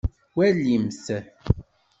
[0.37, 0.97] Walimt.